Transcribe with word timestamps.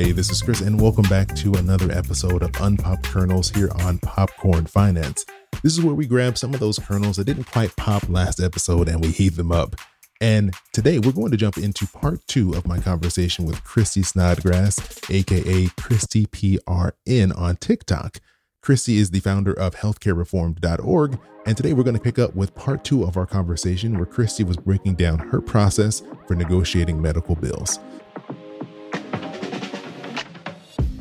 Hey, 0.00 0.12
this 0.12 0.30
is 0.30 0.40
Chris, 0.40 0.62
and 0.62 0.80
welcome 0.80 1.06
back 1.10 1.36
to 1.36 1.52
another 1.56 1.92
episode 1.92 2.42
of 2.42 2.58
Unpopped 2.58 3.04
Kernels 3.04 3.50
here 3.50 3.68
on 3.80 3.98
Popcorn 3.98 4.64
Finance. 4.64 5.26
This 5.62 5.76
is 5.76 5.84
where 5.84 5.94
we 5.94 6.06
grab 6.06 6.38
some 6.38 6.54
of 6.54 6.60
those 6.60 6.78
kernels 6.78 7.18
that 7.18 7.26
didn't 7.26 7.44
quite 7.44 7.76
pop 7.76 8.08
last 8.08 8.40
episode 8.40 8.88
and 8.88 9.02
we 9.02 9.10
heat 9.10 9.36
them 9.36 9.52
up. 9.52 9.76
And 10.18 10.54
today 10.72 10.98
we're 10.98 11.12
going 11.12 11.32
to 11.32 11.36
jump 11.36 11.58
into 11.58 11.86
part 11.86 12.26
two 12.28 12.54
of 12.54 12.66
my 12.66 12.80
conversation 12.80 13.44
with 13.44 13.62
Christy 13.62 14.02
Snodgrass, 14.02 14.78
aka 15.10 15.66
Christy 15.78 16.24
PRN 16.24 17.38
on 17.38 17.56
TikTok. 17.56 18.20
Christy 18.62 18.96
is 18.96 19.10
the 19.10 19.20
founder 19.20 19.52
of 19.52 19.74
healthcarereformed.org, 19.74 21.18
and 21.44 21.56
today 21.58 21.74
we're 21.74 21.84
going 21.84 21.96
to 21.96 22.02
pick 22.02 22.18
up 22.18 22.34
with 22.34 22.54
part 22.54 22.84
two 22.84 23.04
of 23.04 23.18
our 23.18 23.26
conversation 23.26 23.98
where 23.98 24.06
Christy 24.06 24.44
was 24.44 24.56
breaking 24.56 24.94
down 24.94 25.18
her 25.18 25.42
process 25.42 26.02
for 26.26 26.34
negotiating 26.34 27.02
medical 27.02 27.36
bills. 27.36 27.78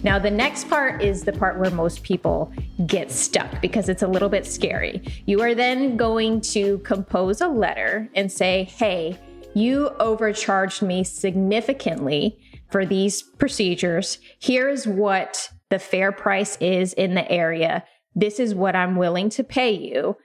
Now, 0.01 0.17
the 0.17 0.31
next 0.31 0.69
part 0.69 1.01
is 1.01 1.23
the 1.23 1.33
part 1.33 1.59
where 1.59 1.71
most 1.71 2.03
people 2.03 2.53
get 2.85 3.11
stuck 3.11 3.61
because 3.61 3.89
it's 3.89 4.01
a 4.01 4.07
little 4.07 4.29
bit 4.29 4.45
scary. 4.45 5.01
You 5.25 5.41
are 5.41 5.53
then 5.53 5.97
going 5.97 6.39
to 6.41 6.77
compose 6.79 7.41
a 7.41 7.49
letter 7.49 8.09
and 8.15 8.31
say, 8.31 8.63
hey, 8.63 9.19
you 9.53 9.89
overcharged 9.99 10.81
me 10.81 11.03
significantly 11.03 12.39
for 12.71 12.85
these 12.85 13.21
procedures. 13.21 14.19
Here's 14.39 14.87
what 14.87 15.51
the 15.69 15.79
fair 15.79 16.11
price 16.11 16.57
is 16.61 16.93
in 16.93 17.15
the 17.15 17.29
area. 17.29 17.83
This 18.15 18.39
is 18.39 18.55
what 18.55 18.75
I'm 18.75 18.95
willing 18.95 19.29
to 19.31 19.43
pay 19.43 19.71
you. 19.71 20.15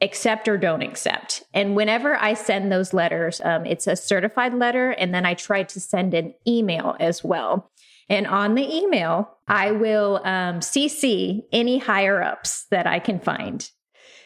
Accept 0.00 0.48
or 0.48 0.56
don't 0.56 0.82
accept. 0.82 1.44
And 1.52 1.76
whenever 1.76 2.16
I 2.16 2.34
send 2.34 2.72
those 2.72 2.94
letters, 2.94 3.40
um, 3.44 3.66
it's 3.66 3.86
a 3.86 3.96
certified 3.96 4.54
letter, 4.54 4.90
and 4.90 5.14
then 5.14 5.26
I 5.26 5.34
try 5.34 5.62
to 5.62 5.78
send 5.78 6.14
an 6.14 6.34
email 6.48 6.96
as 6.98 7.22
well. 7.22 7.70
And 8.10 8.26
on 8.26 8.56
the 8.56 8.76
email, 8.76 9.30
I 9.46 9.70
will 9.70 10.20
um, 10.24 10.60
CC 10.60 11.44
any 11.52 11.78
higher 11.78 12.22
ups 12.22 12.66
that 12.70 12.86
I 12.86 12.98
can 12.98 13.20
find. 13.20 13.70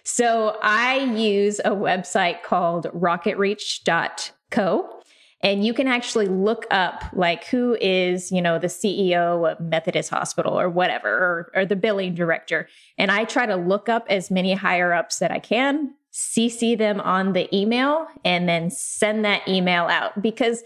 So 0.02 0.58
I 0.62 0.98
use 0.98 1.60
a 1.60 1.70
website 1.70 2.42
called 2.42 2.86
rocketreach.co. 2.86 4.90
And 5.42 5.66
you 5.66 5.74
can 5.74 5.88
actually 5.88 6.26
look 6.26 6.66
up 6.70 7.04
like 7.12 7.44
who 7.44 7.76
is, 7.78 8.32
you 8.32 8.40
know, 8.40 8.58
the 8.58 8.68
CEO 8.68 9.52
of 9.52 9.60
Methodist 9.60 10.08
Hospital 10.08 10.58
or 10.58 10.70
whatever, 10.70 11.10
or, 11.10 11.52
or 11.54 11.66
the 11.66 11.76
billing 11.76 12.14
director. 12.14 12.66
And 12.96 13.10
I 13.10 13.24
try 13.24 13.44
to 13.44 13.56
look 13.56 13.90
up 13.90 14.06
as 14.08 14.30
many 14.30 14.54
higher 14.54 14.94
ups 14.94 15.18
that 15.18 15.30
I 15.30 15.40
can, 15.40 15.92
CC 16.14 16.78
them 16.78 17.02
on 17.02 17.34
the 17.34 17.54
email, 17.54 18.06
and 18.24 18.48
then 18.48 18.70
send 18.70 19.26
that 19.26 19.46
email 19.46 19.84
out 19.84 20.22
because 20.22 20.62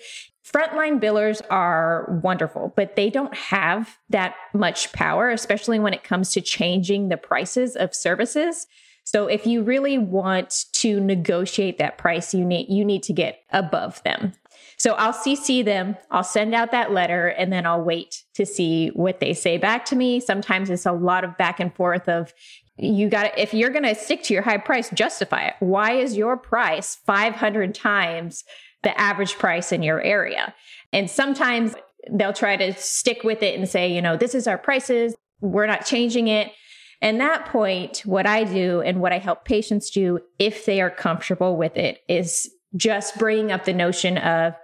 Frontline 0.53 1.01
billers 1.01 1.43
are 1.51 2.21
wonderful, 2.23 2.73
but 2.75 2.97
they 2.97 3.11
don't 3.11 3.35
have 3.37 3.99
that 4.09 4.35
much 4.55 4.93
power, 4.93 5.31
especially 5.31 5.79
when 5.79 5.93
it 5.93 6.05
comes 6.05 6.33
to 6.33 6.41
changing 6.41 7.09
the 7.09 7.17
prices 7.17 7.77
of 7.77 7.95
services. 7.95 8.67
So 9.05 9.27
if 9.27 9.47
you 9.47 9.63
really 9.63 9.99
want 9.99 10.65
to 10.75 11.01
negotiate 11.01 11.79
that 11.79 11.99
price, 11.99 12.35
you 12.35 12.45
need 12.45 12.67
you 12.69 12.85
need 12.85 13.03
to 13.05 13.13
get 13.13 13.41
above 13.51 14.03
them. 14.03 14.33
So 14.77 14.93
I'll 14.95 15.13
CC 15.13 15.65
them, 15.65 15.97
I'll 16.11 16.23
send 16.23 16.55
out 16.55 16.71
that 16.71 16.93
letter, 16.93 17.29
and 17.29 17.53
then 17.53 17.67
I'll 17.67 17.83
wait 17.83 18.23
to 18.35 18.47
see 18.47 18.89
what 18.89 19.19
they 19.19 19.35
say 19.35 19.59
back 19.59 19.85
to 19.87 19.97
me. 19.97 20.21
Sometimes 20.21 20.71
it's 20.71 20.87
a 20.87 20.93
lot 20.93 21.25
of 21.25 21.37
back 21.37 21.59
and 21.59 21.75
forth 21.75 22.09
of 22.09 22.33
you 22.77 23.09
got 23.09 23.25
to, 23.25 23.43
if 23.43 23.53
you're 23.53 23.71
going 23.71 23.83
to 23.83 23.95
stick 23.95 24.23
to 24.25 24.35
your 24.35 24.45
high 24.45 24.59
price, 24.59 24.89
justify 24.91 25.47
it. 25.47 25.55
Why 25.59 25.93
is 25.93 26.17
your 26.17 26.37
price 26.37 26.97
500 27.07 27.75
times 27.75 28.45
the 28.83 28.99
average 28.99 29.35
price 29.35 29.73
in 29.73 29.83
your 29.83 30.01
area. 30.01 30.55
And 30.93 31.11
sometimes 31.11 31.75
they'll 32.11 32.33
try 32.33 32.57
to 32.57 32.73
stick 32.75 33.25
with 33.25 33.43
it 33.43 33.59
and 33.59 33.69
say, 33.69 33.93
you 33.93 34.01
know, 34.01 34.17
this 34.17 34.35
is 34.35 34.47
our 34.47 34.59
prices. 34.59 35.15
We're 35.41 35.67
not 35.67 35.85
changing 35.85 36.29
it. 36.29 36.53
And 37.01 37.21
that 37.21 37.47
point, 37.47 38.03
what 38.05 38.27
I 38.27 38.45
do 38.45 38.81
and 38.81 39.01
what 39.01 39.13
I 39.13 39.19
help 39.19 39.45
patients 39.45 39.91
do, 39.91 40.21
if 40.39 40.65
they 40.65 40.81
are 40.81 40.91
comfortable 40.91 41.57
with 41.57 41.77
it, 41.77 42.01
is 42.09 42.51
just 42.77 43.19
bringing 43.19 43.53
up 43.53 43.65
the 43.65 43.73
notion 43.73 44.19
of, 44.19 44.55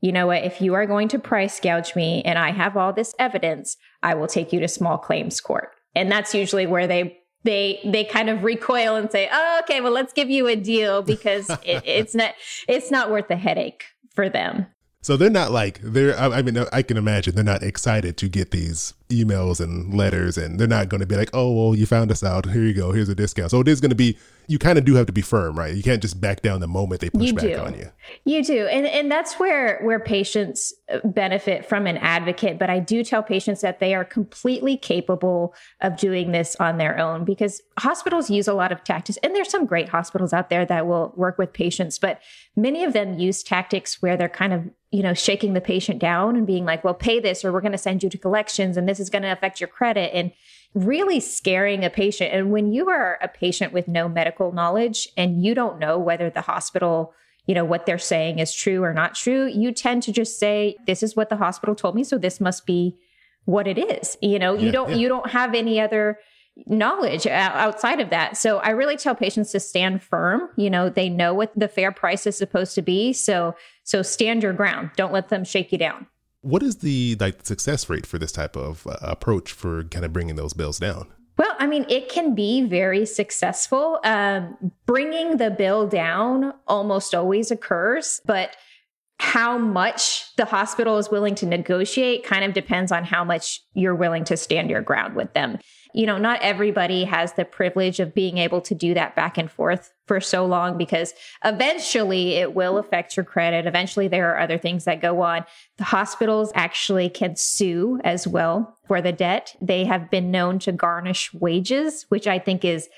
you 0.00 0.12
know 0.12 0.26
what, 0.26 0.44
if 0.44 0.60
you 0.60 0.74
are 0.74 0.86
going 0.86 1.08
to 1.08 1.18
price 1.18 1.58
gouge 1.60 1.96
me 1.96 2.22
and 2.24 2.38
I 2.38 2.52
have 2.52 2.76
all 2.76 2.92
this 2.92 3.14
evidence, 3.18 3.76
I 4.02 4.14
will 4.14 4.26
take 4.26 4.52
you 4.52 4.60
to 4.60 4.68
small 4.68 4.98
claims 4.98 5.40
court. 5.40 5.70
And 5.94 6.12
that's 6.12 6.34
usually 6.34 6.66
where 6.66 6.86
they 6.86 7.18
they 7.44 7.80
they 7.84 8.04
kind 8.04 8.28
of 8.28 8.42
recoil 8.42 8.96
and 8.96 9.10
say, 9.10 9.28
"Oh, 9.32 9.60
okay, 9.62 9.80
well, 9.80 9.92
let's 9.92 10.12
give 10.12 10.30
you 10.30 10.46
a 10.48 10.56
deal 10.56 11.02
because 11.02 11.48
it, 11.64 11.82
it's 11.84 12.14
not 12.14 12.34
it's 12.66 12.90
not 12.90 13.10
worth 13.10 13.28
the 13.28 13.36
headache 13.36 13.84
for 14.14 14.28
them." 14.28 14.66
So 15.00 15.16
they're 15.16 15.30
not 15.30 15.52
like 15.52 15.80
they're. 15.82 16.18
I 16.18 16.42
mean, 16.42 16.58
I 16.72 16.82
can 16.82 16.96
imagine 16.96 17.34
they're 17.34 17.44
not 17.44 17.62
excited 17.62 18.16
to 18.18 18.28
get 18.28 18.50
these 18.50 18.94
emails 19.08 19.60
and 19.60 19.94
letters, 19.94 20.36
and 20.36 20.58
they're 20.58 20.66
not 20.66 20.88
going 20.88 21.00
to 21.00 21.06
be 21.06 21.16
like, 21.16 21.30
"Oh, 21.32 21.52
well, 21.52 21.74
you 21.74 21.86
found 21.86 22.10
us 22.10 22.22
out. 22.22 22.46
Here 22.46 22.62
you 22.62 22.74
go. 22.74 22.92
Here's 22.92 23.08
a 23.08 23.14
discount." 23.14 23.50
So 23.50 23.60
it 23.60 23.68
is 23.68 23.80
going 23.80 23.90
to 23.90 23.96
be. 23.96 24.16
You 24.50 24.58
kind 24.58 24.78
of 24.78 24.86
do 24.86 24.94
have 24.94 25.04
to 25.04 25.12
be 25.12 25.20
firm, 25.20 25.58
right? 25.58 25.74
You 25.74 25.82
can't 25.82 26.00
just 26.00 26.22
back 26.22 26.40
down 26.40 26.60
the 26.60 26.66
moment 26.66 27.02
they 27.02 27.10
push 27.10 27.26
you 27.26 27.34
back 27.34 27.44
do. 27.44 27.56
on 27.56 27.74
you. 27.74 27.90
You 28.24 28.42
do, 28.42 28.66
and 28.66 28.86
and 28.86 29.10
that's 29.10 29.38
where 29.38 29.80
where 29.82 30.00
patients 30.00 30.72
uh, 30.90 31.00
benefit 31.04 31.66
from 31.66 31.86
an 31.86 31.98
advocate. 31.98 32.58
But 32.58 32.70
I 32.70 32.78
do 32.78 33.04
tell 33.04 33.22
patients 33.22 33.60
that 33.60 33.78
they 33.78 33.94
are 33.94 34.04
completely 34.04 34.76
capable 34.76 35.54
of 35.82 35.96
doing 35.98 36.32
this 36.32 36.56
on 36.56 36.78
their 36.78 36.98
own 36.98 37.24
because 37.24 37.60
hospitals 37.78 38.30
use 38.30 38.48
a 38.48 38.54
lot 38.54 38.72
of 38.72 38.84
tactics, 38.84 39.18
and 39.22 39.34
there's 39.34 39.50
some 39.50 39.66
great 39.66 39.90
hospitals 39.90 40.32
out 40.32 40.48
there 40.48 40.64
that 40.64 40.86
will 40.86 41.12
work 41.16 41.36
with 41.36 41.52
patients, 41.52 41.98
but 41.98 42.20
many 42.56 42.84
of 42.84 42.92
them 42.92 43.18
use 43.18 43.42
tactics 43.42 44.00
where 44.00 44.16
they're 44.16 44.28
kind 44.28 44.52
of 44.52 44.64
you 44.90 45.02
know 45.02 45.14
shaking 45.14 45.52
the 45.52 45.60
patient 45.60 45.98
down 45.98 46.36
and 46.36 46.46
being 46.46 46.64
like, 46.64 46.84
"Well, 46.84 46.94
pay 46.94 47.20
this, 47.20 47.44
or 47.44 47.52
we're 47.52 47.60
going 47.60 47.72
to 47.72 47.78
send 47.78 48.02
you 48.02 48.10
to 48.10 48.18
collections, 48.18 48.76
and 48.76 48.88
this 48.88 48.97
is 49.00 49.10
going 49.10 49.22
to 49.22 49.32
affect 49.32 49.60
your 49.60 49.68
credit," 49.68 50.14
and 50.14 50.32
really 50.74 51.20
scaring 51.20 51.84
a 51.84 51.90
patient. 51.90 52.32
And 52.32 52.50
when 52.50 52.72
you 52.72 52.88
are 52.88 53.18
a 53.22 53.28
patient 53.28 53.72
with 53.72 53.88
no 53.88 54.08
medical 54.08 54.52
knowledge 54.52 55.08
and 55.16 55.42
you 55.42 55.54
don't 55.54 55.78
know 55.78 55.98
whether 55.98 56.30
the 56.30 56.42
hospital, 56.42 57.14
you 57.46 57.54
know, 57.54 57.64
what 57.64 57.86
they're 57.86 57.98
saying 57.98 58.38
is 58.38 58.54
true 58.54 58.82
or 58.82 58.92
not 58.92 59.14
true, 59.14 59.46
you 59.46 59.72
tend 59.72 60.02
to 60.04 60.12
just 60.12 60.38
say, 60.38 60.76
this 60.86 61.02
is 61.02 61.16
what 61.16 61.30
the 61.30 61.36
hospital 61.36 61.74
told 61.74 61.94
me. 61.94 62.04
So 62.04 62.18
this 62.18 62.40
must 62.40 62.66
be 62.66 62.96
what 63.44 63.66
it 63.66 63.78
is. 63.78 64.18
You 64.20 64.38
know, 64.38 64.54
yeah, 64.54 64.60
you 64.60 64.72
don't, 64.72 64.90
yeah. 64.90 64.96
you 64.96 65.08
don't 65.08 65.30
have 65.30 65.54
any 65.54 65.80
other 65.80 66.18
knowledge 66.66 67.26
outside 67.26 68.00
of 68.00 68.10
that. 68.10 68.36
So 68.36 68.58
I 68.58 68.70
really 68.70 68.96
tell 68.96 69.14
patients 69.14 69.52
to 69.52 69.60
stand 69.60 70.02
firm. 70.02 70.50
You 70.56 70.68
know, 70.68 70.90
they 70.90 71.08
know 71.08 71.32
what 71.32 71.52
the 71.56 71.68
fair 71.68 71.92
price 71.92 72.26
is 72.26 72.36
supposed 72.36 72.74
to 72.74 72.82
be. 72.82 73.12
So, 73.12 73.54
so 73.84 74.02
stand 74.02 74.42
your 74.42 74.52
ground. 74.52 74.90
Don't 74.96 75.12
let 75.12 75.28
them 75.28 75.44
shake 75.44 75.72
you 75.72 75.78
down. 75.78 76.06
What 76.48 76.62
is 76.62 76.76
the 76.76 77.14
like 77.20 77.44
success 77.44 77.90
rate 77.90 78.06
for 78.06 78.18
this 78.18 78.32
type 78.32 78.56
of 78.56 78.86
uh, 78.86 78.96
approach 79.02 79.52
for 79.52 79.84
kind 79.84 80.06
of 80.06 80.14
bringing 80.14 80.36
those 80.36 80.54
bills 80.54 80.78
down? 80.78 81.06
Well, 81.36 81.54
I 81.58 81.66
mean, 81.66 81.84
it 81.90 82.08
can 82.08 82.34
be 82.34 82.62
very 82.62 83.04
successful. 83.04 84.00
Um, 84.02 84.56
bringing 84.86 85.36
the 85.36 85.50
bill 85.50 85.86
down 85.86 86.54
almost 86.66 87.14
always 87.14 87.50
occurs, 87.50 88.22
but 88.24 88.56
how 89.18 89.58
much 89.58 90.34
the 90.36 90.46
hospital 90.46 90.96
is 90.96 91.10
willing 91.10 91.34
to 91.34 91.44
negotiate 91.44 92.24
kind 92.24 92.44
of 92.44 92.54
depends 92.54 92.92
on 92.92 93.04
how 93.04 93.24
much 93.24 93.60
you're 93.74 93.94
willing 93.94 94.24
to 94.24 94.36
stand 94.38 94.70
your 94.70 94.80
ground 94.80 95.16
with 95.16 95.34
them 95.34 95.58
you 95.94 96.06
know, 96.06 96.18
not 96.18 96.40
everybody 96.40 97.04
has 97.04 97.32
the 97.32 97.44
privilege 97.44 98.00
of 98.00 98.14
being 98.14 98.38
able 98.38 98.60
to 98.62 98.74
do 98.74 98.94
that 98.94 99.16
back 99.16 99.38
and 99.38 99.50
forth 99.50 99.92
for 100.06 100.20
so 100.20 100.46
long 100.46 100.76
because 100.76 101.12
eventually 101.44 102.34
it 102.34 102.54
will 102.54 102.78
affect 102.78 103.16
your 103.16 103.24
credit. 103.24 103.66
Eventually 103.66 104.08
there 104.08 104.30
are 104.32 104.40
other 104.40 104.58
things 104.58 104.84
that 104.84 105.00
go 105.00 105.22
on. 105.22 105.44
The 105.76 105.84
hospitals 105.84 106.52
actually 106.54 107.08
can 107.08 107.36
sue 107.36 108.00
as 108.04 108.26
well 108.26 108.76
for 108.86 109.00
the 109.00 109.12
debt. 109.12 109.54
They 109.60 109.84
have 109.84 110.10
been 110.10 110.30
known 110.30 110.58
to 110.60 110.72
garnish 110.72 111.32
wages, 111.34 112.06
which 112.08 112.26
I 112.26 112.38
think 112.38 112.64
is 112.64 112.88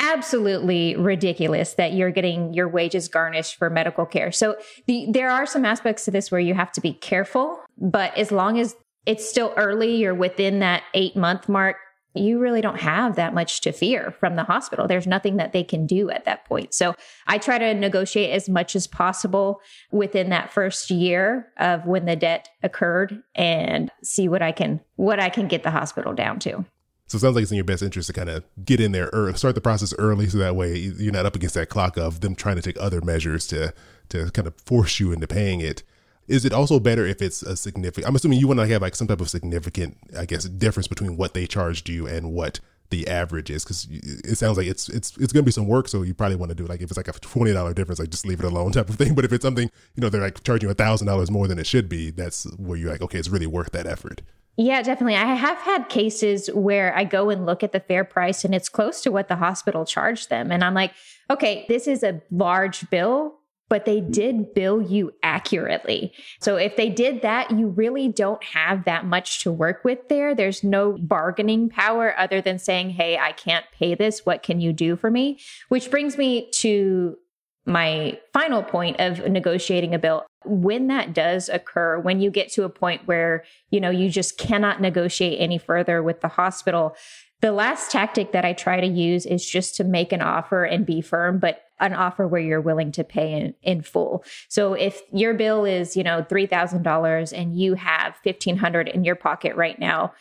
absolutely 0.00 0.96
ridiculous 0.96 1.74
that 1.74 1.92
you're 1.92 2.10
getting 2.10 2.52
your 2.52 2.68
wages 2.68 3.08
garnished 3.08 3.56
for 3.56 3.70
medical 3.70 4.04
care. 4.04 4.32
So 4.32 4.56
the, 4.86 5.06
there 5.08 5.30
are 5.30 5.46
some 5.46 5.64
aspects 5.64 6.04
to 6.06 6.10
this 6.10 6.30
where 6.30 6.40
you 6.40 6.54
have 6.54 6.72
to 6.72 6.80
be 6.80 6.92
careful, 6.92 7.60
but 7.78 8.16
as 8.18 8.32
long 8.32 8.58
as 8.58 8.74
it's 9.06 9.28
still 9.28 9.52
early, 9.56 9.96
you're 9.96 10.14
within 10.14 10.58
that 10.58 10.82
eight 10.94 11.16
month 11.16 11.48
mark, 11.48 11.76
you 12.14 12.38
really 12.38 12.60
don't 12.60 12.80
have 12.80 13.16
that 13.16 13.34
much 13.34 13.60
to 13.62 13.72
fear 13.72 14.14
from 14.20 14.36
the 14.36 14.44
hospital. 14.44 14.86
There's 14.86 15.06
nothing 15.06 15.36
that 15.36 15.52
they 15.52 15.64
can 15.64 15.86
do 15.86 16.10
at 16.10 16.24
that 16.24 16.44
point. 16.44 16.74
So 16.74 16.94
I 17.26 17.38
try 17.38 17.58
to 17.58 17.74
negotiate 17.74 18.30
as 18.30 18.48
much 18.48 18.76
as 18.76 18.86
possible 18.86 19.60
within 19.90 20.30
that 20.30 20.52
first 20.52 20.90
year 20.90 21.48
of 21.58 21.86
when 21.86 22.04
the 22.04 22.16
debt 22.16 22.48
occurred 22.62 23.22
and 23.34 23.90
see 24.02 24.28
what 24.28 24.42
I 24.42 24.52
can 24.52 24.80
what 24.96 25.20
I 25.20 25.30
can 25.30 25.48
get 25.48 25.62
the 25.62 25.70
hospital 25.70 26.12
down 26.12 26.38
to. 26.40 26.64
So 27.06 27.16
it 27.16 27.20
sounds 27.20 27.34
like 27.34 27.42
it's 27.42 27.50
in 27.50 27.56
your 27.56 27.64
best 27.64 27.82
interest 27.82 28.06
to 28.06 28.12
kind 28.14 28.30
of 28.30 28.42
get 28.64 28.80
in 28.80 28.92
there 28.92 29.10
early, 29.12 29.34
start 29.34 29.54
the 29.54 29.60
process 29.60 29.92
early, 29.98 30.28
so 30.28 30.38
that 30.38 30.56
way 30.56 30.76
you're 30.76 31.12
not 31.12 31.26
up 31.26 31.36
against 31.36 31.54
that 31.56 31.68
clock 31.68 31.98
of 31.98 32.20
them 32.20 32.34
trying 32.34 32.56
to 32.56 32.62
take 32.62 32.76
other 32.80 33.00
measures 33.02 33.46
to 33.48 33.74
to 34.08 34.30
kind 34.30 34.46
of 34.46 34.54
force 34.60 35.00
you 35.00 35.12
into 35.12 35.26
paying 35.26 35.60
it. 35.60 35.82
Is 36.28 36.44
it 36.44 36.52
also 36.52 36.78
better 36.78 37.06
if 37.06 37.20
it's 37.20 37.42
a 37.42 37.56
significant? 37.56 38.06
I'm 38.06 38.14
assuming 38.14 38.38
you 38.38 38.48
want 38.48 38.60
to 38.60 38.66
have 38.66 38.82
like 38.82 38.94
some 38.94 39.08
type 39.08 39.20
of 39.20 39.28
significant, 39.28 39.98
I 40.16 40.24
guess, 40.24 40.44
difference 40.44 40.86
between 40.86 41.16
what 41.16 41.34
they 41.34 41.46
charged 41.46 41.88
you 41.88 42.06
and 42.06 42.32
what 42.32 42.60
the 42.90 43.08
average 43.08 43.50
is, 43.50 43.64
because 43.64 43.88
it 43.90 44.36
sounds 44.36 44.56
like 44.56 44.66
it's 44.66 44.88
it's 44.88 45.16
it's 45.16 45.32
going 45.32 45.42
to 45.42 45.46
be 45.46 45.52
some 45.52 45.66
work. 45.66 45.88
So 45.88 46.02
you 46.02 46.14
probably 46.14 46.36
want 46.36 46.50
to 46.50 46.54
do 46.54 46.66
like 46.66 46.80
if 46.80 46.90
it's 46.90 46.96
like 46.96 47.08
a 47.08 47.12
twenty 47.12 47.52
dollar 47.52 47.74
difference, 47.74 47.98
like 47.98 48.10
just 48.10 48.26
leave 48.26 48.38
it 48.38 48.46
alone 48.46 48.72
type 48.72 48.88
of 48.88 48.96
thing. 48.96 49.14
But 49.14 49.24
if 49.24 49.32
it's 49.32 49.42
something 49.42 49.70
you 49.94 50.00
know 50.00 50.08
they're 50.08 50.20
like 50.20 50.42
charging 50.44 50.70
a 50.70 50.74
thousand 50.74 51.06
dollars 51.06 51.30
more 51.30 51.48
than 51.48 51.58
it 51.58 51.66
should 51.66 51.88
be, 51.88 52.10
that's 52.10 52.44
where 52.56 52.78
you're 52.78 52.92
like, 52.92 53.02
okay, 53.02 53.18
it's 53.18 53.28
really 53.28 53.46
worth 53.46 53.72
that 53.72 53.86
effort. 53.86 54.22
Yeah, 54.56 54.82
definitely. 54.82 55.16
I 55.16 55.34
have 55.34 55.56
had 55.58 55.88
cases 55.88 56.48
where 56.48 56.94
I 56.94 57.04
go 57.04 57.30
and 57.30 57.46
look 57.46 57.62
at 57.62 57.72
the 57.72 57.80
fair 57.80 58.04
price 58.04 58.44
and 58.44 58.54
it's 58.54 58.68
close 58.68 59.00
to 59.02 59.10
what 59.10 59.28
the 59.28 59.36
hospital 59.36 59.86
charged 59.86 60.28
them. 60.28 60.52
And 60.52 60.62
I'm 60.62 60.74
like, 60.74 60.92
okay, 61.30 61.64
this 61.68 61.88
is 61.88 62.02
a 62.02 62.20
large 62.30 62.88
bill, 62.90 63.38
but 63.68 63.84
they 63.84 64.00
did 64.00 64.52
bill 64.54 64.82
you 64.82 65.12
accurately. 65.22 66.12
So 66.40 66.56
if 66.56 66.76
they 66.76 66.90
did 66.90 67.22
that, 67.22 67.50
you 67.50 67.68
really 67.68 68.08
don't 68.08 68.42
have 68.44 68.84
that 68.84 69.06
much 69.06 69.42
to 69.44 69.52
work 69.52 69.82
with 69.84 70.08
there. 70.08 70.34
There's 70.34 70.62
no 70.62 70.98
bargaining 70.98 71.70
power 71.70 72.14
other 72.18 72.40
than 72.42 72.58
saying, 72.58 72.90
hey, 72.90 73.16
I 73.16 73.32
can't 73.32 73.64
pay 73.72 73.94
this. 73.94 74.26
What 74.26 74.42
can 74.42 74.60
you 74.60 74.72
do 74.72 74.96
for 74.96 75.10
me? 75.10 75.40
Which 75.68 75.90
brings 75.90 76.18
me 76.18 76.50
to 76.56 77.16
my 77.64 78.18
final 78.32 78.62
point 78.62 78.98
of 79.00 79.20
negotiating 79.30 79.94
a 79.94 79.98
bill 79.98 80.26
when 80.44 80.88
that 80.88 81.14
does 81.14 81.48
occur 81.48 81.98
when 81.98 82.20
you 82.20 82.30
get 82.30 82.50
to 82.50 82.64
a 82.64 82.68
point 82.68 83.06
where 83.06 83.44
you 83.70 83.80
know 83.80 83.90
you 83.90 84.10
just 84.10 84.36
cannot 84.36 84.80
negotiate 84.80 85.40
any 85.40 85.58
further 85.58 86.02
with 86.02 86.20
the 86.20 86.28
hospital 86.28 86.96
the 87.40 87.52
last 87.52 87.92
tactic 87.92 88.32
that 88.32 88.44
i 88.44 88.52
try 88.52 88.80
to 88.80 88.86
use 88.86 89.24
is 89.24 89.46
just 89.46 89.76
to 89.76 89.84
make 89.84 90.12
an 90.12 90.20
offer 90.20 90.64
and 90.64 90.84
be 90.84 91.00
firm 91.00 91.38
but 91.38 91.61
an 91.80 91.92
offer 91.92 92.26
where 92.26 92.40
you're 92.40 92.60
willing 92.60 92.92
to 92.92 93.04
pay 93.04 93.32
in, 93.32 93.54
in 93.62 93.82
full 93.82 94.24
so 94.48 94.74
if 94.74 95.02
your 95.12 95.34
bill 95.34 95.64
is 95.64 95.96
you 95.96 96.02
know 96.02 96.22
$3000 96.22 97.32
and 97.38 97.58
you 97.58 97.74
have 97.74 98.16
1500 98.22 98.88
in 98.88 99.04
your 99.04 99.16
pocket 99.16 99.56
right 99.56 99.78
now 99.78 100.12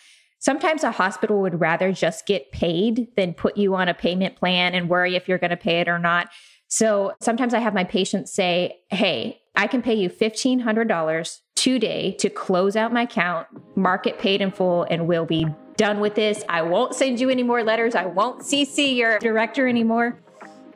Sometimes 0.41 0.83
a 0.83 0.89
hospital 0.89 1.39
would 1.41 1.61
rather 1.61 1.91
just 1.91 2.25
get 2.25 2.51
paid 2.51 3.09
than 3.15 3.35
put 3.35 3.57
you 3.57 3.75
on 3.75 3.87
a 3.87 3.93
payment 3.93 4.35
plan 4.35 4.73
and 4.73 4.89
worry 4.89 5.15
if 5.15 5.27
you're 5.27 5.37
going 5.37 5.51
to 5.51 5.57
pay 5.57 5.81
it 5.81 5.87
or 5.87 5.99
not. 5.99 6.29
So 6.67 7.13
sometimes 7.21 7.53
I 7.53 7.59
have 7.59 7.75
my 7.75 7.83
patients 7.83 8.33
say, 8.33 8.79
Hey, 8.89 9.41
I 9.55 9.67
can 9.67 9.83
pay 9.83 9.93
you 9.93 10.09
$1,500 10.09 11.39
today 11.55 12.13
to 12.13 12.29
close 12.29 12.75
out 12.75 12.91
my 12.91 13.03
account, 13.03 13.47
mark 13.75 14.07
it 14.07 14.17
paid 14.17 14.41
in 14.41 14.49
full, 14.49 14.83
and 14.89 15.07
we'll 15.07 15.27
be 15.27 15.45
done 15.77 15.99
with 15.99 16.15
this. 16.15 16.43
I 16.49 16.63
won't 16.63 16.95
send 16.95 17.19
you 17.19 17.29
any 17.29 17.43
more 17.43 17.63
letters. 17.63 17.93
I 17.93 18.07
won't 18.07 18.41
CC 18.41 18.95
your 18.95 19.19
director 19.19 19.67
anymore. 19.67 20.19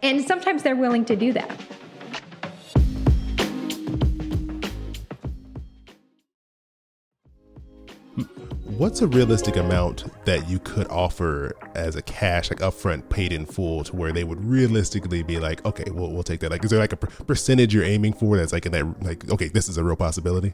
And 0.06 0.24
sometimes 0.24 0.62
they're 0.62 0.75
willing 0.75 1.04
to 1.06 1.16
do 1.16 1.34
that. 1.34 1.60
what's 8.78 9.02
a 9.02 9.07
realistic 9.07 9.56
amount 9.56 10.04
that 10.25 10.50
you 10.50 10.60
could 10.60 10.86
offer 10.90 11.56
as 11.75 11.96
a 11.96 12.02
cash, 12.02 12.52
like 12.52 12.60
upfront, 12.60 13.07
paid 13.10 13.31
in 13.31 13.46
full, 13.46 13.86
to 13.86 13.96
where 13.96 14.12
they 14.12 14.25
would 14.25 14.44
realistically 14.44 15.24
be 15.24 15.40
like, 15.40 15.66
okay, 15.66 15.90
we'll 15.90 16.12
we'll 16.12 16.24
take 16.24 16.42
that. 16.42 16.52
Like, 16.52 16.63
is 16.63 16.72
there 16.72 16.80
like 16.80 16.94
a 16.94 16.98
percentage 16.98 17.74
you're 17.74 17.86
aiming 17.86 18.13
for 18.13 18.38
that's 18.38 18.52
like 18.52 18.66
in 18.66 18.74
that 18.74 19.02
like, 19.02 19.28
okay, 19.31 19.48
this 19.48 19.69
is 19.69 19.78
a 19.78 19.84
real 19.84 19.96
possibility? 19.96 20.54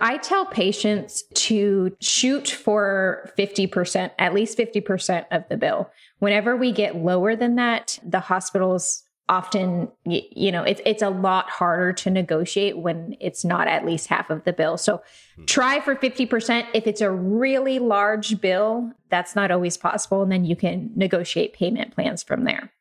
I 0.00 0.16
tell 0.18 0.46
patients 0.46 1.22
to 1.34 1.96
shoot 2.00 2.48
for 2.48 3.30
50%, 3.38 4.10
at 4.18 4.34
least 4.34 4.56
50% 4.56 5.26
of 5.30 5.44
the 5.48 5.56
bill. 5.56 5.90
Whenever 6.18 6.56
we 6.56 6.72
get 6.72 6.96
lower 6.96 7.36
than 7.36 7.56
that, 7.56 7.98
the 8.02 8.20
hospitals 8.20 9.04
often 9.30 9.88
you 10.04 10.50
know 10.50 10.64
it's 10.64 10.82
it's 10.84 11.02
a 11.02 11.08
lot 11.08 11.48
harder 11.48 11.92
to 11.92 12.10
negotiate 12.10 12.76
when 12.76 13.16
it's 13.20 13.44
not 13.44 13.68
at 13.68 13.86
least 13.86 14.08
half 14.08 14.28
of 14.28 14.42
the 14.42 14.52
bill 14.52 14.76
so 14.76 15.00
hmm. 15.36 15.44
try 15.44 15.78
for 15.78 15.94
50% 15.94 16.66
if 16.74 16.84
it's 16.88 17.00
a 17.00 17.12
really 17.12 17.78
large 17.78 18.40
bill 18.40 18.90
that's 19.08 19.36
not 19.36 19.52
always 19.52 19.76
possible 19.76 20.22
and 20.22 20.32
then 20.32 20.44
you 20.44 20.56
can 20.56 20.90
negotiate 20.96 21.52
payment 21.52 21.94
plans 21.94 22.24
from 22.24 22.42
there 22.42 22.72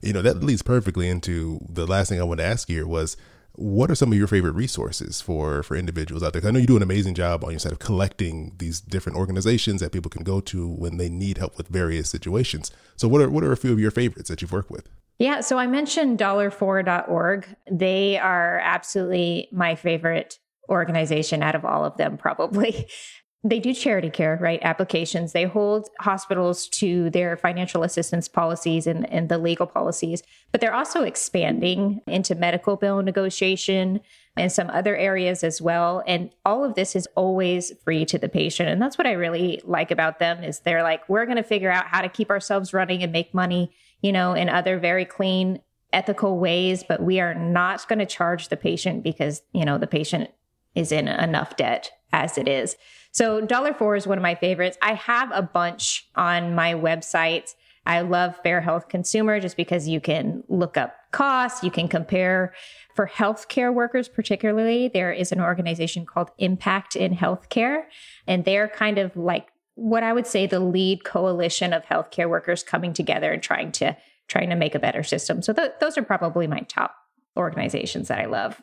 you 0.00 0.14
know 0.14 0.22
that 0.22 0.42
leads 0.42 0.62
perfectly 0.62 1.10
into 1.10 1.60
the 1.68 1.86
last 1.86 2.08
thing 2.08 2.18
i 2.18 2.24
want 2.24 2.40
to 2.40 2.46
ask 2.46 2.68
here 2.68 2.86
was 2.86 3.18
what 3.54 3.90
are 3.90 3.94
some 3.94 4.12
of 4.12 4.18
your 4.18 4.26
favorite 4.26 4.54
resources 4.54 5.20
for 5.20 5.62
for 5.62 5.76
individuals 5.76 6.22
out 6.22 6.32
there? 6.32 6.46
I 6.46 6.50
know 6.50 6.58
you 6.58 6.66
do 6.66 6.76
an 6.76 6.82
amazing 6.82 7.14
job 7.14 7.44
on 7.44 7.50
your 7.50 7.58
side 7.58 7.72
of 7.72 7.78
collecting 7.78 8.54
these 8.58 8.80
different 8.80 9.18
organizations 9.18 9.80
that 9.80 9.92
people 9.92 10.10
can 10.10 10.22
go 10.22 10.40
to 10.40 10.68
when 10.68 10.96
they 10.96 11.08
need 11.08 11.38
help 11.38 11.56
with 11.58 11.68
various 11.68 12.08
situations. 12.08 12.70
So, 12.96 13.08
what 13.08 13.20
are 13.20 13.30
what 13.30 13.44
are 13.44 13.52
a 13.52 13.56
few 13.56 13.72
of 13.72 13.78
your 13.78 13.90
favorites 13.90 14.28
that 14.30 14.40
you've 14.40 14.52
worked 14.52 14.70
with? 14.70 14.88
Yeah, 15.18 15.40
so 15.40 15.58
I 15.58 15.66
mentioned 15.66 16.18
dollarfor.org. 16.18 17.46
They 17.70 18.18
are 18.18 18.58
absolutely 18.58 19.48
my 19.52 19.74
favorite 19.74 20.38
organization 20.68 21.42
out 21.42 21.54
of 21.54 21.64
all 21.64 21.84
of 21.84 21.96
them, 21.96 22.16
probably. 22.16 22.88
they 23.44 23.58
do 23.58 23.74
charity 23.74 24.08
care, 24.08 24.38
right? 24.40 24.60
Applications. 24.62 25.32
They 25.32 25.44
hold 25.44 25.88
hospitals 25.98 26.68
to 26.68 27.10
their 27.10 27.36
financial 27.36 27.82
assistance 27.82 28.28
policies 28.28 28.86
and, 28.86 29.10
and 29.10 29.28
the 29.28 29.38
legal 29.38 29.66
policies, 29.66 30.22
but 30.52 30.60
they're 30.60 30.74
also 30.74 31.02
expanding 31.02 32.00
into 32.06 32.36
medical 32.36 32.76
bill 32.76 33.02
negotiation 33.02 34.00
and 34.36 34.52
some 34.52 34.70
other 34.70 34.96
areas 34.96 35.42
as 35.42 35.60
well. 35.60 36.04
And 36.06 36.30
all 36.44 36.64
of 36.64 36.76
this 36.76 36.94
is 36.94 37.08
always 37.16 37.72
free 37.84 38.04
to 38.06 38.18
the 38.18 38.28
patient. 38.28 38.68
And 38.68 38.80
that's 38.80 38.96
what 38.96 39.08
I 39.08 39.12
really 39.12 39.60
like 39.64 39.90
about 39.90 40.20
them 40.20 40.44
is 40.44 40.60
they're 40.60 40.84
like, 40.84 41.08
we're 41.08 41.26
going 41.26 41.36
to 41.36 41.42
figure 41.42 41.70
out 41.70 41.88
how 41.88 42.00
to 42.00 42.08
keep 42.08 42.30
ourselves 42.30 42.72
running 42.72 43.02
and 43.02 43.12
make 43.12 43.34
money 43.34 43.72
you 44.02 44.12
know, 44.12 44.34
in 44.34 44.48
other 44.48 44.78
very 44.78 45.04
clean, 45.04 45.60
ethical 45.92 46.38
ways, 46.38 46.84
but 46.86 47.02
we 47.02 47.20
are 47.20 47.34
not 47.34 47.86
going 47.88 48.00
to 48.00 48.06
charge 48.06 48.48
the 48.48 48.56
patient 48.56 49.02
because, 49.02 49.42
you 49.52 49.64
know, 49.64 49.78
the 49.78 49.86
patient 49.86 50.30
is 50.74 50.92
in 50.92 51.08
enough 51.08 51.56
debt 51.56 51.92
as 52.12 52.36
it 52.36 52.48
is. 52.48 52.76
So, 53.12 53.40
Dollar 53.40 53.74
For 53.74 53.94
is 53.94 54.06
one 54.06 54.18
of 54.18 54.22
my 54.22 54.34
favorites. 54.34 54.78
I 54.82 54.94
have 54.94 55.30
a 55.32 55.42
bunch 55.42 56.08
on 56.16 56.54
my 56.54 56.74
website. 56.74 57.54
I 57.84 58.00
love 58.00 58.36
Fair 58.42 58.60
Health 58.60 58.88
Consumer 58.88 59.40
just 59.40 59.56
because 59.56 59.88
you 59.88 60.00
can 60.00 60.44
look 60.48 60.76
up 60.76 60.94
costs, 61.10 61.62
you 61.62 61.70
can 61.70 61.88
compare. 61.88 62.54
For 62.94 63.06
healthcare 63.06 63.72
workers, 63.72 64.08
particularly, 64.08 64.88
there 64.88 65.12
is 65.12 65.32
an 65.32 65.40
organization 65.40 66.04
called 66.06 66.30
Impact 66.38 66.94
in 66.94 67.16
Healthcare, 67.16 67.84
and 68.26 68.44
they're 68.44 68.68
kind 68.68 68.98
of 68.98 69.16
like 69.16 69.48
what 69.74 70.02
I 70.02 70.12
would 70.12 70.26
say 70.26 70.46
the 70.46 70.60
lead 70.60 71.04
coalition 71.04 71.72
of 71.72 71.84
healthcare 71.84 72.28
workers 72.28 72.62
coming 72.62 72.92
together 72.92 73.32
and 73.32 73.42
trying 73.42 73.72
to 73.72 73.96
trying 74.28 74.50
to 74.50 74.56
make 74.56 74.74
a 74.74 74.78
better 74.78 75.02
system. 75.02 75.42
So 75.42 75.52
th- 75.52 75.72
those 75.80 75.98
are 75.98 76.02
probably 76.02 76.46
my 76.46 76.60
top 76.60 76.94
organizations 77.36 78.08
that 78.08 78.18
I 78.18 78.26
love. 78.26 78.62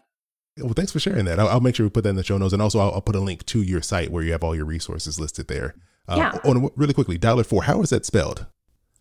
Well, 0.59 0.73
thanks 0.73 0.91
for 0.91 1.00
sharing 1.00 1.25
that. 1.25 1.39
I'll, 1.39 1.47
I'll, 1.47 1.59
make 1.59 1.75
sure 1.75 1.85
we 1.85 1.89
put 1.89 2.03
that 2.03 2.11
in 2.11 2.15
the 2.15 2.23
show 2.23 2.38
notes, 2.38 2.53
and 2.53 2.61
also 2.61 2.79
I'll, 2.79 2.91
I'll, 2.94 3.01
put 3.01 3.15
a 3.15 3.19
link 3.19 3.45
to 3.47 3.61
your 3.61 3.81
site 3.81 4.11
where 4.11 4.23
you 4.23 4.31
have 4.31 4.44
all 4.44 4.56
your 4.56 4.65
resources 4.65 5.19
listed 5.19 5.47
there. 5.47 5.75
Uh, 6.07 6.15
yeah. 6.17 6.50
On 6.50 6.69
really 6.75 6.94
quickly, 6.94 7.17
dollar 7.17 7.44
for. 7.44 7.63
How 7.63 7.81
is 7.81 7.89
that 7.91 8.06
spelled? 8.06 8.45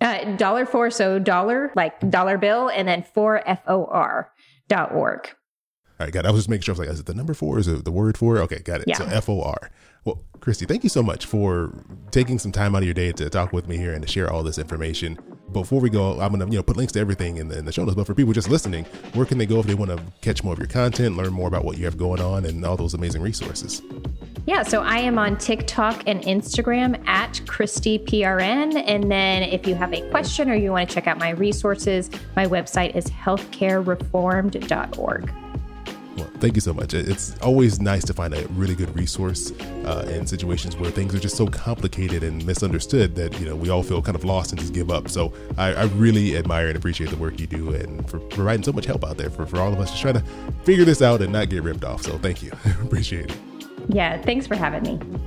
Uh, 0.00 0.36
dollar 0.36 0.66
for. 0.66 0.90
So 0.90 1.18
dollar 1.18 1.72
like 1.74 2.10
dollar 2.10 2.38
bill, 2.38 2.68
and 2.68 2.86
then 2.86 3.02
four 3.02 3.42
f 3.48 3.60
o 3.66 3.86
r 3.86 4.30
dot 4.68 4.92
org. 4.92 5.28
All 5.98 6.06
right, 6.06 6.12
got 6.12 6.24
it. 6.24 6.28
I 6.28 6.30
was 6.30 6.40
just 6.40 6.48
making 6.48 6.62
sure. 6.62 6.74
I 6.74 6.78
was 6.78 6.78
like, 6.80 6.88
is 6.90 7.00
it 7.00 7.06
the 7.06 7.14
number 7.14 7.34
four? 7.34 7.58
Is 7.58 7.66
it 7.66 7.84
the 7.84 7.90
word 7.90 8.16
four? 8.16 8.38
Okay, 8.38 8.60
got 8.60 8.80
it. 8.80 8.88
Yeah. 8.88 8.98
So 8.98 9.04
F 9.06 9.28
O 9.28 9.42
R. 9.42 9.70
Well, 10.04 10.24
Christy, 10.40 10.64
thank 10.64 10.84
you 10.84 10.90
so 10.90 11.02
much 11.02 11.26
for 11.26 11.72
taking 12.10 12.38
some 12.38 12.52
time 12.52 12.74
out 12.74 12.82
of 12.82 12.84
your 12.84 12.94
day 12.94 13.12
to 13.12 13.28
talk 13.28 13.52
with 13.52 13.66
me 13.66 13.76
here 13.76 13.92
and 13.92 14.02
to 14.02 14.08
share 14.08 14.30
all 14.30 14.42
this 14.42 14.58
information. 14.58 15.18
Before 15.52 15.80
we 15.80 15.90
go, 15.90 16.20
I'm 16.20 16.30
gonna 16.30 16.46
you 16.46 16.56
know 16.56 16.62
put 16.62 16.76
links 16.76 16.92
to 16.92 17.00
everything 17.00 17.38
in 17.38 17.48
the, 17.48 17.58
in 17.58 17.64
the 17.64 17.72
show 17.72 17.84
notes. 17.84 17.96
But 17.96 18.06
for 18.06 18.14
people 18.14 18.32
just 18.32 18.48
listening, 18.50 18.84
where 19.14 19.26
can 19.26 19.38
they 19.38 19.46
go 19.46 19.58
if 19.60 19.66
they 19.66 19.74
want 19.74 19.90
to 19.90 20.00
catch 20.20 20.44
more 20.44 20.52
of 20.52 20.58
your 20.58 20.68
content, 20.68 21.16
learn 21.16 21.32
more 21.32 21.48
about 21.48 21.64
what 21.64 21.78
you 21.78 21.86
have 21.86 21.96
going 21.96 22.20
on, 22.20 22.44
and 22.44 22.62
all 22.64 22.76
those 22.76 22.94
amazing 22.94 23.22
resources? 23.22 23.82
Yeah, 24.46 24.62
so 24.62 24.82
I 24.82 24.98
am 24.98 25.18
on 25.18 25.36
TikTok 25.36 26.04
and 26.06 26.22
Instagram 26.22 27.04
at 27.06 27.42
Christy 27.46 27.98
PRN. 27.98 28.82
And 28.86 29.10
then 29.10 29.42
if 29.42 29.66
you 29.66 29.74
have 29.74 29.92
a 29.92 30.08
question 30.10 30.48
or 30.48 30.54
you 30.54 30.70
want 30.72 30.88
to 30.88 30.94
check 30.94 31.06
out 31.06 31.18
my 31.18 31.28
resources, 31.30 32.10
my 32.34 32.46
website 32.46 32.96
is 32.96 33.08
healthcarereformed.org. 33.08 35.47
Well, 36.18 36.28
thank 36.38 36.56
you 36.56 36.60
so 36.60 36.74
much. 36.74 36.94
It's 36.94 37.38
always 37.38 37.80
nice 37.80 38.04
to 38.06 38.12
find 38.12 38.34
a 38.34 38.44
really 38.48 38.74
good 38.74 38.94
resource 38.96 39.52
uh, 39.84 40.10
in 40.12 40.26
situations 40.26 40.76
where 40.76 40.90
things 40.90 41.14
are 41.14 41.20
just 41.20 41.36
so 41.36 41.46
complicated 41.46 42.24
and 42.24 42.44
misunderstood 42.44 43.14
that 43.14 43.38
you 43.38 43.46
know 43.46 43.54
we 43.54 43.70
all 43.70 43.84
feel 43.84 44.02
kind 44.02 44.16
of 44.16 44.24
lost 44.24 44.50
and 44.50 44.60
just 44.60 44.74
give 44.74 44.90
up. 44.90 45.08
So 45.08 45.32
I, 45.56 45.74
I 45.74 45.84
really 45.84 46.36
admire 46.36 46.68
and 46.68 46.76
appreciate 46.76 47.10
the 47.10 47.16
work 47.16 47.38
you 47.38 47.46
do 47.46 47.72
and 47.72 48.08
for 48.10 48.18
providing 48.18 48.64
so 48.64 48.72
much 48.72 48.86
help 48.86 49.04
out 49.04 49.16
there 49.16 49.30
for, 49.30 49.46
for 49.46 49.60
all 49.60 49.72
of 49.72 49.78
us 49.78 49.90
just 49.90 50.02
trying 50.02 50.14
to 50.14 50.24
figure 50.64 50.84
this 50.84 51.02
out 51.02 51.22
and 51.22 51.32
not 51.32 51.50
get 51.50 51.62
ripped 51.62 51.84
off. 51.84 52.02
So 52.02 52.18
thank 52.18 52.42
you. 52.42 52.50
appreciate 52.82 53.30
it. 53.30 53.36
Yeah, 53.88 54.20
thanks 54.22 54.46
for 54.46 54.56
having 54.56 54.82
me. 54.82 55.20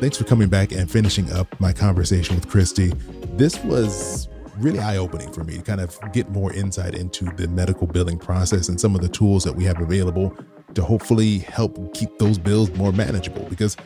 Thanks 0.00 0.18
for 0.18 0.24
coming 0.24 0.48
back 0.48 0.72
and 0.72 0.90
finishing 0.90 1.30
up 1.32 1.58
my 1.60 1.72
conversation 1.72 2.34
with 2.34 2.48
Christy. 2.48 2.92
This 3.36 3.62
was 3.64 4.28
really 4.60 4.78
eye 4.78 4.96
opening 4.96 5.32
for 5.32 5.44
me 5.44 5.56
to 5.56 5.62
kind 5.62 5.80
of 5.80 5.98
get 6.12 6.28
more 6.30 6.52
insight 6.52 6.94
into 6.94 7.24
the 7.36 7.48
medical 7.48 7.86
billing 7.86 8.18
process 8.18 8.68
and 8.68 8.80
some 8.80 8.94
of 8.94 9.00
the 9.00 9.08
tools 9.08 9.44
that 9.44 9.54
we 9.54 9.64
have 9.64 9.80
available 9.80 10.36
to 10.74 10.82
hopefully 10.82 11.38
help 11.38 11.94
keep 11.94 12.16
those 12.18 12.38
bills 12.38 12.70
more 12.72 12.92
manageable. 12.92 13.44
Because 13.48 13.76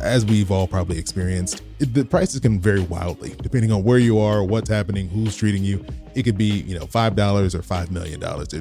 as 0.00 0.24
we've 0.24 0.50
all 0.50 0.66
probably 0.66 0.98
experienced, 0.98 1.62
it, 1.78 1.94
the 1.94 2.04
prices 2.04 2.40
can 2.40 2.60
vary 2.60 2.80
wildly 2.80 3.34
depending 3.42 3.72
on 3.72 3.84
where 3.84 3.98
you 3.98 4.18
are, 4.18 4.42
what's 4.42 4.68
happening, 4.68 5.08
who's 5.08 5.36
treating 5.36 5.64
you. 5.64 5.84
It 6.14 6.22
could 6.22 6.38
be, 6.38 6.44
you 6.62 6.78
know, 6.78 6.86
$5 6.86 7.54
or 7.54 7.58
$5 7.58 7.90
million. 7.90 8.20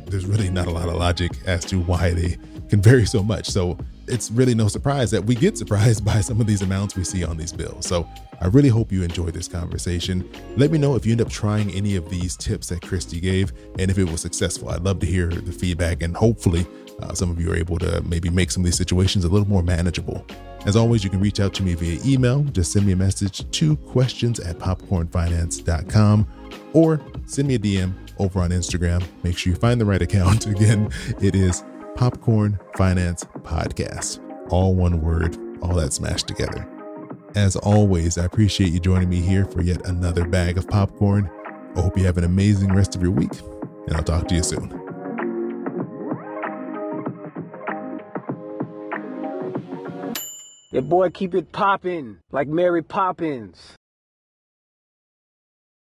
There's 0.09 0.25
really 0.25 0.49
not 0.49 0.67
a 0.67 0.71
lot 0.71 0.87
of 0.89 0.95
logic 0.95 1.31
as 1.45 1.63
to 1.65 1.79
why 1.79 2.11
they 2.11 2.37
can 2.69 2.81
vary 2.81 3.05
so 3.05 3.23
much. 3.23 3.49
So 3.49 3.77
it's 4.07 4.31
really 4.31 4.53
no 4.53 4.67
surprise 4.67 5.11
that 5.11 5.23
we 5.23 5.35
get 5.35 5.57
surprised 5.57 6.03
by 6.13 6.21
some 6.21 6.41
of 6.41 6.47
these 6.47 6.61
amounts 6.61 6.95
we 6.95 7.03
see 7.03 7.23
on 7.23 7.37
these 7.37 7.53
bills. 7.53 7.85
So 7.85 8.07
I 8.41 8.47
really 8.47 8.69
hope 8.69 8.91
you 8.91 9.03
enjoyed 9.03 9.33
this 9.33 9.47
conversation. 9.47 10.29
Let 10.57 10.71
me 10.71 10.77
know 10.77 10.95
if 10.95 11.05
you 11.05 11.13
end 11.13 11.21
up 11.21 11.29
trying 11.29 11.71
any 11.71 11.95
of 11.95 12.09
these 12.09 12.35
tips 12.35 12.67
that 12.69 12.81
Christy 12.81 13.19
gave 13.19 13.53
and 13.79 13.89
if 13.89 13.97
it 13.97 14.09
was 14.09 14.21
successful. 14.21 14.69
I'd 14.69 14.83
love 14.83 14.99
to 14.99 15.05
hear 15.05 15.27
the 15.27 15.51
feedback 15.51 16.01
and 16.01 16.15
hopefully 16.15 16.65
uh, 17.01 17.13
some 17.13 17.31
of 17.31 17.39
you 17.39 17.51
are 17.51 17.55
able 17.55 17.79
to 17.79 18.01
maybe 18.03 18.29
make 18.29 18.51
some 18.51 18.61
of 18.61 18.65
these 18.65 18.77
situations 18.77 19.25
a 19.25 19.29
little 19.29 19.47
more 19.47 19.63
manageable. 19.63 20.25
As 20.65 20.75
always, 20.75 21.03
you 21.03 21.09
can 21.09 21.19
reach 21.19 21.39
out 21.39 21.53
to 21.55 21.63
me 21.63 21.73
via 21.73 21.99
email. 22.05 22.43
Just 22.43 22.71
send 22.71 22.85
me 22.85 22.93
a 22.93 22.95
message 22.95 23.49
to 23.51 23.75
questions 23.75 24.39
at 24.39 24.57
popcornfinance.com 24.59 26.27
or 26.73 27.01
send 27.25 27.47
me 27.47 27.55
a 27.55 27.59
DM 27.59 27.93
over 28.19 28.39
on 28.39 28.51
Instagram. 28.51 29.03
Make 29.23 29.37
sure 29.37 29.51
you 29.51 29.59
find 29.59 29.79
the 29.79 29.85
right 29.85 30.01
account. 30.01 30.45
Again, 30.47 30.89
it 31.21 31.35
is 31.35 31.63
Popcorn 31.95 32.59
Finance 32.75 33.23
Podcast. 33.43 34.19
All 34.51 34.73
one 34.75 35.01
word, 35.01 35.37
all 35.61 35.75
that 35.75 35.93
smashed 35.93 36.27
together. 36.27 36.67
As 37.35 37.55
always, 37.55 38.17
I 38.17 38.25
appreciate 38.25 38.71
you 38.71 38.79
joining 38.79 39.09
me 39.09 39.21
here 39.21 39.45
for 39.45 39.61
yet 39.61 39.87
another 39.87 40.25
bag 40.25 40.57
of 40.57 40.67
popcorn. 40.67 41.29
I 41.75 41.81
hope 41.81 41.97
you 41.97 42.05
have 42.05 42.17
an 42.17 42.23
amazing 42.23 42.73
rest 42.73 42.95
of 42.95 43.01
your 43.01 43.11
week, 43.11 43.31
and 43.87 43.95
I'll 43.95 44.03
talk 44.03 44.27
to 44.27 44.35
you 44.35 44.43
soon. 44.43 44.69
Your 50.71 50.81
boy 50.81 51.11
keep 51.11 51.35
it 51.35 51.51
poppin' 51.51 52.19
like 52.31 52.47
Mary 52.47 52.81
Poppins. 52.81 53.75